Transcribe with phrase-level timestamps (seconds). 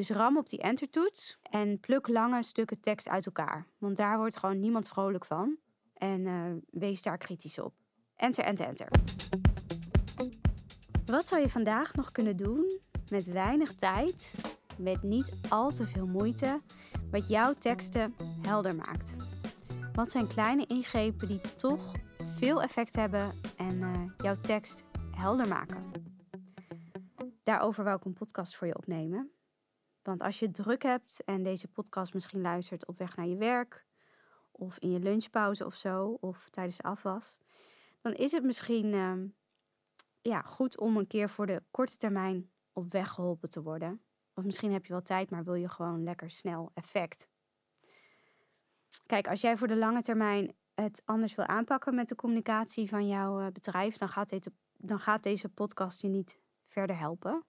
[0.00, 3.66] Dus ram op die entertoets en pluk lange stukken tekst uit elkaar.
[3.78, 5.56] Want daar wordt gewoon niemand vrolijk van.
[5.94, 7.74] En uh, wees daar kritisch op.
[8.16, 8.88] Enter, enter, enter.
[11.06, 14.34] Wat zou je vandaag nog kunnen doen met weinig tijd,
[14.78, 16.60] met niet al te veel moeite,
[17.10, 19.16] wat jouw teksten helder maakt?
[19.92, 24.84] Wat zijn kleine ingrepen die toch veel effect hebben en uh, jouw tekst
[25.16, 25.92] helder maken?
[27.42, 29.30] Daarover wil ik een podcast voor je opnemen.
[30.02, 33.86] Want als je druk hebt en deze podcast misschien luistert op weg naar je werk,
[34.50, 37.38] of in je lunchpauze of zo, of tijdens de afwas,
[38.00, 39.12] dan is het misschien uh,
[40.20, 44.02] ja, goed om een keer voor de korte termijn op weg geholpen te worden.
[44.34, 47.28] Of misschien heb je wel tijd, maar wil je gewoon lekker snel effect.
[49.06, 53.08] Kijk, als jij voor de lange termijn het anders wil aanpakken met de communicatie van
[53.08, 54.36] jouw eh, bedrijf, dan gaat,
[54.76, 57.44] dan gaat deze podcast je niet verder helpen.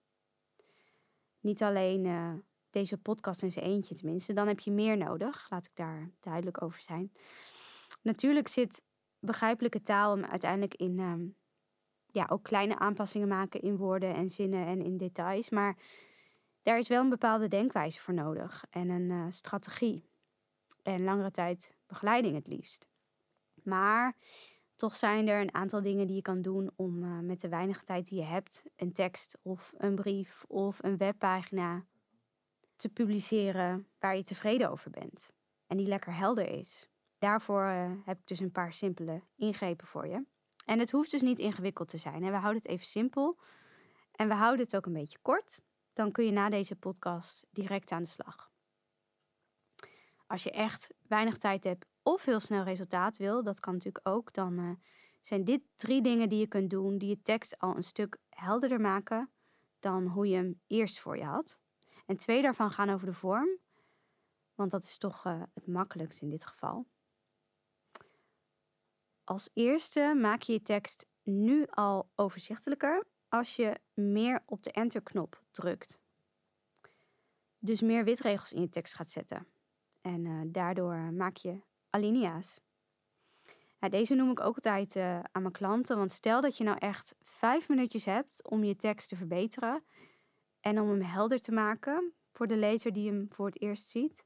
[1.42, 2.34] Niet alleen uh,
[2.70, 5.48] deze podcast in zijn eentje tenminste, dan heb je meer nodig.
[5.50, 7.12] Laat ik daar duidelijk over zijn.
[8.02, 8.84] Natuurlijk zit
[9.20, 11.14] begrijpelijke taal uiteindelijk in uh,
[12.12, 15.50] ja, ook kleine aanpassingen maken in woorden en zinnen en in details.
[15.50, 15.78] Maar
[16.64, 20.10] daar is wel een bepaalde denkwijze voor nodig en een uh, strategie.
[20.84, 22.90] En langere tijd begeleiding het liefst.
[23.64, 24.16] Maar
[24.82, 27.84] toch zijn er een aantal dingen die je kan doen om uh, met de weinige
[27.84, 31.86] tijd die je hebt, een tekst of een brief of een webpagina
[32.76, 35.34] te publiceren waar je tevreden over bent.
[35.68, 36.90] En die lekker helder is.
[37.18, 40.26] Daarvoor uh, heb ik dus een paar simpele ingrepen voor je.
[40.66, 42.24] En het hoeft dus niet ingewikkeld te zijn.
[42.24, 42.32] Hè?
[42.32, 43.38] We houden het even simpel.
[44.12, 45.62] En we houden het ook een beetje kort.
[45.94, 48.52] Dan kun je na deze podcast direct aan de slag.
[50.28, 54.34] Als je echt weinig tijd hebt of heel snel resultaat wil, dat kan natuurlijk ook,
[54.34, 54.72] dan uh,
[55.22, 58.82] zijn dit drie dingen die je kunt doen die je tekst al een stuk helderder
[58.82, 59.30] maken
[59.80, 61.60] dan hoe je hem eerst voor je had.
[62.06, 63.50] En twee daarvan gaan over de vorm,
[64.56, 66.86] want dat is toch uh, het makkelijkst in dit geval.
[69.24, 75.44] Als eerste maak je je tekst nu al overzichtelijker als je meer op de enter-knop
[75.52, 76.00] drukt.
[77.60, 79.48] Dus meer witregels in je tekst gaat zetten.
[80.02, 81.62] En uh, daardoor maak je
[81.92, 82.62] alinea's.
[83.90, 85.98] Deze noem ik ook altijd uh, aan mijn klanten.
[85.98, 89.84] Want stel dat je nou echt vijf minuutjes hebt om je tekst te verbeteren.
[90.60, 94.26] En om hem helder te maken voor de lezer die hem voor het eerst ziet.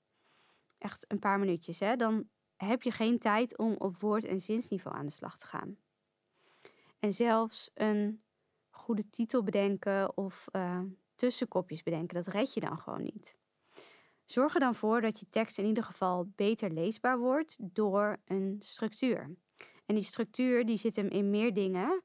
[0.78, 1.80] Echt een paar minuutjes.
[1.80, 1.96] Hè?
[1.96, 5.78] Dan heb je geen tijd om op woord- en zinsniveau aan de slag te gaan.
[7.00, 8.24] En zelfs een
[8.70, 10.82] goede titel bedenken of uh,
[11.16, 13.38] tussenkopjes bedenken, dat red je dan gewoon niet.
[14.26, 18.56] Zorg er dan voor dat je tekst in ieder geval beter leesbaar wordt door een
[18.60, 19.36] structuur.
[19.86, 22.04] En die structuur die zit hem in meer dingen,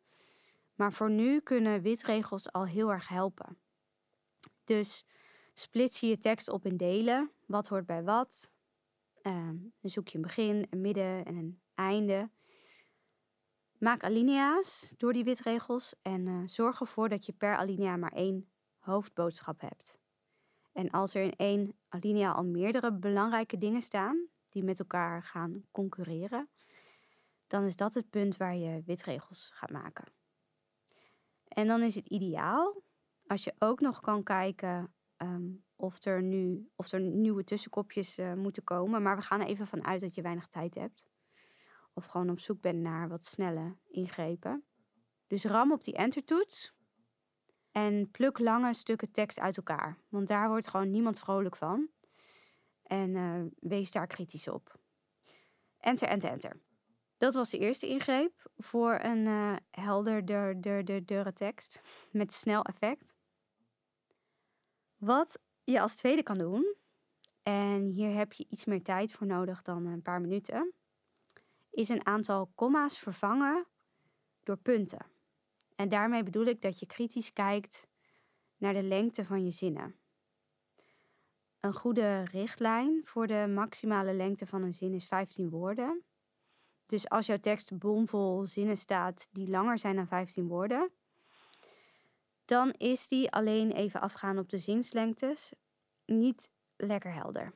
[0.75, 3.59] maar voor nu kunnen witregels al heel erg helpen.
[4.65, 5.07] Dus
[5.55, 7.31] splits je je tekst op in delen.
[7.47, 8.51] Wat hoort bij wat?
[9.23, 9.49] Uh,
[9.81, 12.31] dan zoek je een begin, een midden en een einde.
[13.79, 18.51] Maak alinea's door die witregels en uh, zorg ervoor dat je per alinea maar één
[18.79, 20.00] hoofdboodschap hebt.
[20.81, 25.65] En als er in één alinea al meerdere belangrijke dingen staan die met elkaar gaan
[25.71, 26.49] concurreren,
[27.47, 30.05] dan is dat het punt waar je witregels gaat maken.
[31.49, 32.83] En dan is het ideaal
[33.27, 38.35] als je ook nog kan kijken um, of, er nu, of er nieuwe tussenkopjes uh,
[38.35, 39.03] moeten komen.
[39.03, 41.09] Maar we gaan er even van uit dat je weinig tijd hebt.
[41.93, 44.65] Of gewoon op zoek bent naar wat snelle ingrepen.
[45.27, 46.75] Dus ram op die entertoets.
[47.73, 49.99] En pluk lange stukken tekst uit elkaar.
[50.09, 51.89] Want daar wordt gewoon niemand vrolijk van.
[52.83, 54.79] En uh, wees daar kritisch op.
[55.79, 56.61] Enter, enter, enter.
[57.19, 61.81] Dat was de eerste ingreep voor een uh, helder tekst
[62.11, 63.17] met snel effect.
[64.97, 66.75] Wat je als tweede kan doen,
[67.43, 70.73] en hier heb je iets meer tijd voor nodig dan een paar minuten,
[71.71, 73.67] is een aantal komma's vervangen
[74.43, 75.07] door punten.
[75.81, 77.89] En daarmee bedoel ik dat je kritisch kijkt
[78.57, 79.95] naar de lengte van je zinnen.
[81.61, 86.05] Een goede richtlijn voor de maximale lengte van een zin is 15 woorden.
[86.87, 90.91] Dus als jouw tekst bomvol zinnen staat die langer zijn dan 15 woorden,
[92.45, 95.53] dan is die alleen even afgaan op de zinslengtes
[96.05, 97.53] niet lekker helder.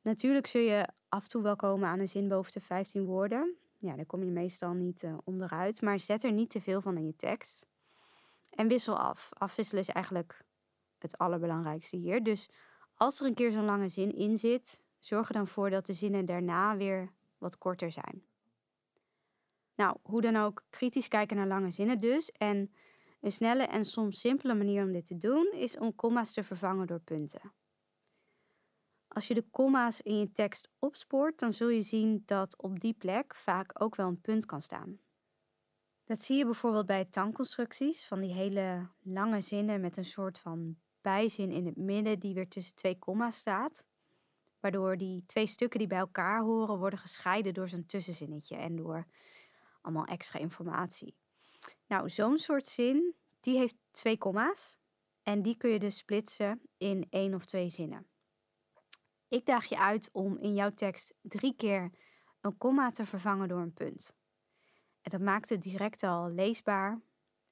[0.00, 3.56] Natuurlijk zul je af en toe wel komen aan een zin boven de 15 woorden.
[3.82, 6.96] Ja, daar kom je meestal niet uh, onderuit, maar zet er niet te veel van
[6.96, 7.66] in je tekst.
[8.50, 9.28] En wissel af.
[9.32, 10.44] Afwisselen is eigenlijk
[10.98, 12.22] het allerbelangrijkste hier.
[12.22, 12.48] Dus
[12.94, 15.92] als er een keer zo'n lange zin in zit, zorg er dan voor dat de
[15.92, 18.22] zinnen daarna weer wat korter zijn.
[19.74, 22.30] Nou, hoe dan ook, kritisch kijken naar lange zinnen dus.
[22.30, 22.72] En
[23.20, 26.86] Een snelle en soms simpele manier om dit te doen is om komma's te vervangen
[26.86, 27.52] door punten.
[29.12, 32.92] Als je de komma's in je tekst opspoort, dan zul je zien dat op die
[32.92, 34.98] plek vaak ook wel een punt kan staan.
[36.04, 40.76] Dat zie je bijvoorbeeld bij tangconstructies, van die hele lange zinnen met een soort van
[41.00, 43.86] bijzin in het midden die weer tussen twee komma's staat.
[44.60, 49.06] Waardoor die twee stukken die bij elkaar horen worden gescheiden door zo'n tussenzinnetje en door
[49.80, 51.14] allemaal extra informatie.
[51.86, 54.76] Nou, zo'n soort zin, die heeft twee komma's
[55.22, 58.06] en die kun je dus splitsen in één of twee zinnen.
[59.32, 61.90] Ik daag je uit om in jouw tekst drie keer
[62.40, 64.16] een komma te vervangen door een punt.
[65.00, 67.00] En dat maakt het direct al leesbaar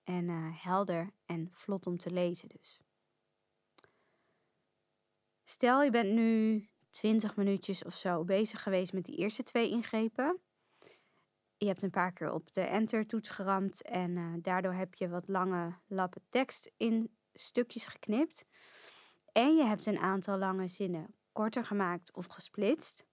[0.04, 2.80] en uh, helder en vlot om te lezen dus.
[5.44, 10.40] Stel je bent nu 20 minuutjes of zo bezig geweest met die eerste twee ingrepen.
[11.56, 15.28] Je hebt een paar keer op de enter-toets geramd en uh, daardoor heb je wat
[15.28, 18.46] lange lappen tekst in stukjes geknipt.
[19.32, 23.06] En je hebt een aantal lange zinnen korter gemaakt of gesplitst.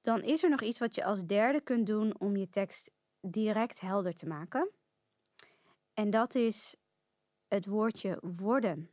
[0.00, 2.90] Dan is er nog iets wat je als derde kunt doen om je tekst
[3.20, 4.70] direct helder te maken.
[5.94, 6.76] En dat is
[7.48, 8.90] het woordje worden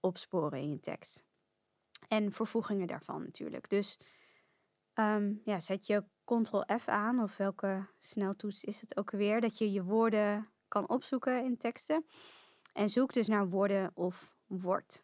[0.00, 1.24] opsporen in je tekst.
[2.08, 3.70] En vervoegingen daarvan natuurlijk.
[3.70, 3.98] Dus
[4.94, 9.72] um, ja, zet je Ctrl-F aan, of welke sneltoets is het ook weer, dat je
[9.72, 12.06] je woorden kan opzoeken in teksten.
[12.72, 15.02] En zoek dus naar woorden of woord.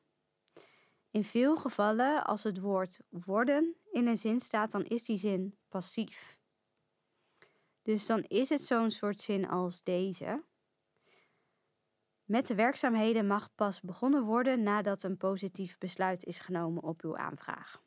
[1.19, 5.59] In veel gevallen, als het woord worden in een zin staat, dan is die zin
[5.69, 6.39] passief.
[7.83, 10.45] Dus dan is het zo'n soort zin als deze.
[12.25, 17.17] Met de werkzaamheden mag pas begonnen worden nadat een positief besluit is genomen op uw
[17.17, 17.83] aanvraag.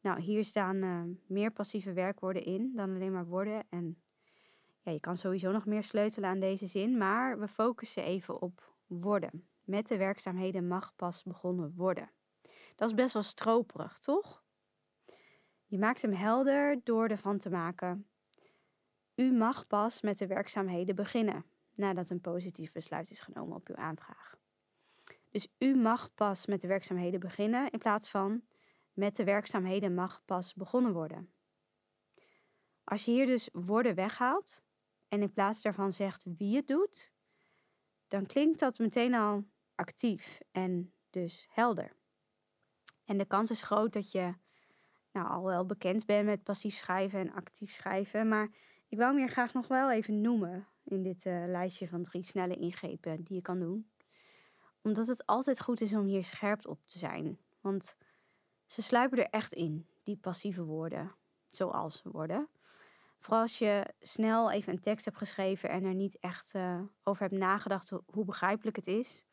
[0.00, 3.66] Nou, hier staan uh, meer passieve werkwoorden in dan alleen maar woorden.
[3.70, 4.02] En
[4.80, 8.74] ja, je kan sowieso nog meer sleutelen aan deze zin, maar we focussen even op
[8.86, 9.48] worden.
[9.68, 12.10] Met de werkzaamheden mag pas begonnen worden.
[12.76, 14.42] Dat is best wel stroperig, toch?
[15.66, 18.08] Je maakt hem helder door ervan te maken.
[19.14, 21.44] U mag pas met de werkzaamheden beginnen
[21.74, 24.36] nadat een positief besluit is genomen op uw aanvraag.
[25.30, 28.42] Dus u mag pas met de werkzaamheden beginnen in plaats van
[28.92, 31.32] met de werkzaamheden mag pas begonnen worden.
[32.84, 34.62] Als je hier dus woorden weghaalt
[35.08, 37.12] en in plaats daarvan zegt wie het doet,
[38.08, 39.44] dan klinkt dat meteen al
[39.78, 41.92] actief en dus helder.
[43.04, 44.34] En de kans is groot dat je
[45.12, 48.28] nou, al wel bekend bent met passief schrijven en actief schrijven.
[48.28, 48.48] Maar
[48.88, 52.22] ik wil hem hier graag nog wel even noemen in dit uh, lijstje van drie
[52.22, 53.90] snelle ingrepen die je kan doen.
[54.82, 57.38] Omdat het altijd goed is om hier scherp op te zijn.
[57.60, 57.96] Want
[58.66, 61.14] ze sluipen er echt in, die passieve woorden,
[61.50, 62.48] zoals woorden.
[63.18, 67.22] Vooral als je snel even een tekst hebt geschreven en er niet echt uh, over
[67.22, 69.24] hebt nagedacht hoe begrijpelijk het is.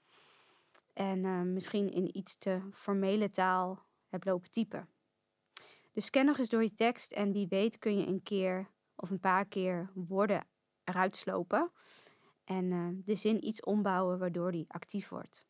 [0.95, 4.89] En uh, misschien in iets te formele taal hebt lopen typen.
[5.91, 9.09] Dus scan nog eens door je tekst en wie weet kun je een keer of
[9.09, 10.47] een paar keer woorden
[10.83, 11.71] eruit slopen.
[12.43, 15.47] En uh, de zin iets ombouwen waardoor die actief wordt.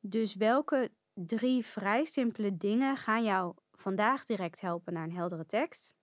[0.00, 5.96] Dus welke drie vrij simpele dingen gaan jou vandaag direct helpen naar een heldere tekst?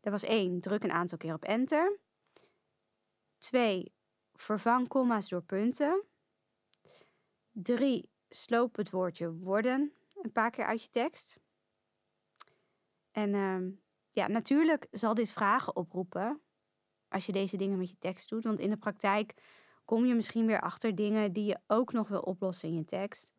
[0.00, 1.98] Dat was één, druk een aantal keer op enter.
[3.38, 3.92] Twee,
[4.34, 6.04] vervang komma's door punten.
[7.52, 11.38] Drie, sloop het woordje worden een paar keer uit je tekst.
[13.10, 13.72] En uh,
[14.08, 16.40] ja, natuurlijk zal dit vragen oproepen
[17.08, 18.44] als je deze dingen met je tekst doet.
[18.44, 19.34] Want in de praktijk
[19.84, 23.32] kom je misschien weer achter dingen die je ook nog wil oplossen in je tekst.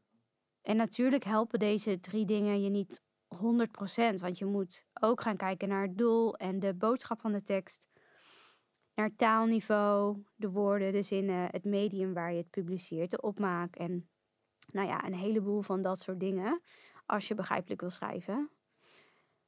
[0.62, 3.02] En natuurlijk helpen deze drie dingen je niet
[3.36, 3.38] 100%,
[4.18, 7.91] want je moet ook gaan kijken naar het doel en de boodschap van de tekst.
[8.96, 14.10] Naar taalniveau, de woorden, de zinnen, het medium waar je het publiceert, de opmaak en
[14.72, 16.62] nou ja, een heleboel van dat soort dingen
[17.06, 18.50] als je begrijpelijk wil schrijven.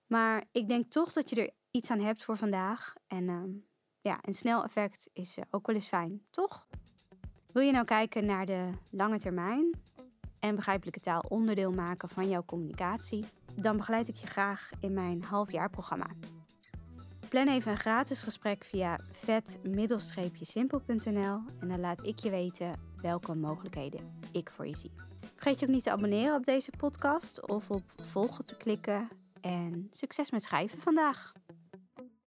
[0.07, 2.93] Maar ik denk toch dat je er iets aan hebt voor vandaag.
[3.07, 3.43] En uh,
[4.01, 6.67] ja, een snel effect is uh, ook wel eens fijn, toch?
[7.51, 9.71] Wil je nou kijken naar de lange termijn
[10.39, 13.25] en begrijpelijke taal onderdeel maken van jouw communicatie?
[13.55, 16.07] Dan begeleid ik je graag in mijn halfjaarprogramma.
[17.33, 24.19] Plan even een gratis gesprek via vet-simpel.nl en dan laat ik je weten welke mogelijkheden
[24.31, 24.91] ik voor je zie.
[25.35, 29.09] Vergeet je ook niet te abonneren op deze podcast of op volgen te klikken.
[29.41, 31.33] En succes met schrijven vandaag!